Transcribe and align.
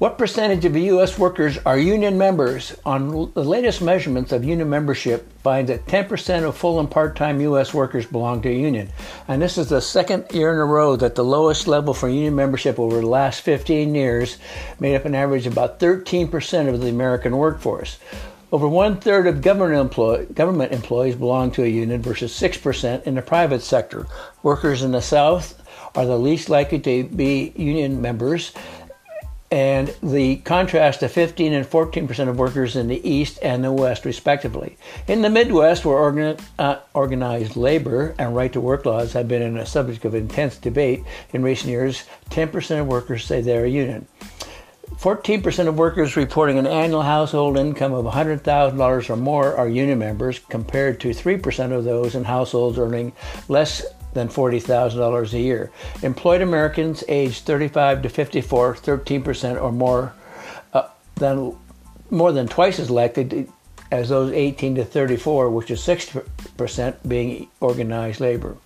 What 0.00 0.18
percentage 0.18 0.64
of 0.64 0.76
U.S. 0.76 1.16
workers 1.16 1.56
are 1.58 1.78
union 1.78 2.18
members? 2.18 2.76
On 2.84 3.32
the 3.32 3.44
latest 3.44 3.80
measurements 3.80 4.32
of 4.32 4.42
union 4.42 4.68
membership, 4.68 5.32
finds 5.40 5.68
that 5.68 5.86
10% 5.86 6.42
of 6.42 6.56
full 6.56 6.80
and 6.80 6.90
part-time 6.90 7.40
U.S. 7.42 7.72
workers 7.72 8.04
belong 8.04 8.42
to 8.42 8.48
a 8.48 8.52
union, 8.52 8.88
and 9.28 9.40
this 9.40 9.56
is 9.56 9.68
the 9.68 9.80
second 9.80 10.24
year 10.32 10.52
in 10.52 10.58
a 10.58 10.64
row 10.64 10.96
that 10.96 11.14
the 11.14 11.24
lowest 11.24 11.68
level 11.68 11.94
for 11.94 12.08
union 12.08 12.34
membership 12.34 12.80
over 12.80 13.00
the 13.00 13.06
last 13.06 13.42
15 13.42 13.94
years 13.94 14.38
made 14.80 14.96
up 14.96 15.04
an 15.04 15.14
average 15.14 15.46
of 15.46 15.52
about 15.52 15.78
13% 15.78 16.68
of 16.68 16.80
the 16.80 16.88
American 16.88 17.36
workforce. 17.36 17.98
Over 18.50 18.66
one 18.66 18.98
third 19.00 19.28
of 19.28 19.42
government, 19.42 19.80
employ- 19.80 20.26
government 20.26 20.72
employees 20.72 21.14
belong 21.14 21.52
to 21.52 21.62
a 21.62 21.68
union 21.68 22.02
versus 22.02 22.32
6% 22.32 23.04
in 23.04 23.14
the 23.14 23.22
private 23.22 23.62
sector. 23.62 24.08
Workers 24.42 24.82
in 24.82 24.90
the 24.90 25.02
South 25.02 25.60
are 25.94 26.04
the 26.04 26.18
least 26.18 26.48
likely 26.48 26.80
to 26.80 27.04
be 27.04 27.52
union 27.54 28.00
members 28.02 28.52
and 29.54 29.94
the 30.02 30.38
contrast 30.38 30.98
to 30.98 31.08
15 31.08 31.52
and 31.52 31.64
14 31.64 32.08
percent 32.08 32.28
of 32.28 32.40
workers 32.40 32.74
in 32.74 32.88
the 32.88 33.08
East 33.08 33.38
and 33.40 33.62
the 33.62 33.70
West, 33.70 34.04
respectively. 34.04 34.76
In 35.06 35.22
the 35.22 35.30
Midwest, 35.30 35.84
where 35.84 35.96
organ, 35.96 36.36
uh, 36.58 36.78
organized 36.92 37.54
labor 37.54 38.16
and 38.18 38.34
right 38.34 38.52
to 38.52 38.60
work 38.60 38.84
laws 38.84 39.12
have 39.12 39.28
been 39.28 39.56
a 39.56 39.64
subject 39.64 40.04
of 40.04 40.16
intense 40.16 40.56
debate 40.56 41.04
in 41.32 41.44
recent 41.44 41.70
years, 41.70 42.02
10 42.30 42.48
percent 42.48 42.80
of 42.80 42.88
workers 42.88 43.24
say 43.24 43.40
they're 43.42 43.64
a 43.64 43.70
union. 43.70 44.08
14% 44.96 45.68
of 45.68 45.78
workers 45.78 46.16
reporting 46.16 46.58
an 46.58 46.66
annual 46.66 47.02
household 47.02 47.56
income 47.56 47.92
of 47.92 48.04
$100,000 48.04 49.10
or 49.10 49.16
more 49.16 49.56
are 49.56 49.68
union 49.68 49.98
members, 49.98 50.38
compared 50.38 51.00
to 51.00 51.10
3% 51.10 51.72
of 51.72 51.84
those 51.84 52.14
in 52.14 52.24
households 52.24 52.78
earning 52.78 53.12
less 53.48 53.84
than 54.14 54.28
$40,000 54.28 55.32
a 55.32 55.38
year. 55.38 55.70
Employed 56.02 56.40
Americans 56.40 57.04
aged 57.08 57.44
35 57.44 58.02
to 58.02 58.08
54, 58.08 58.74
13% 58.76 59.60
or 59.60 59.72
more 59.72 60.14
uh, 60.72 60.88
than 61.16 61.56
more 62.10 62.32
than 62.32 62.46
twice 62.46 62.78
as 62.78 62.90
likely 62.90 63.48
as 63.90 64.08
those 64.08 64.32
18 64.32 64.76
to 64.76 64.84
34, 64.84 65.50
which 65.50 65.70
is 65.70 65.80
6% 65.80 67.08
being 67.08 67.48
organized 67.60 68.20
labor. 68.20 68.56